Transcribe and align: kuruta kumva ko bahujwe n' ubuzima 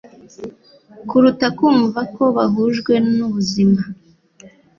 kuruta 1.09 1.47
kumva 1.57 2.01
ko 2.15 2.23
bahujwe 2.35 2.93
n' 3.15 3.23
ubuzima 3.27 3.81